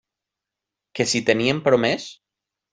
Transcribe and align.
Que 0.99 1.07
si 1.13 1.23
tenien 1.29 1.63
promès? 1.71 2.11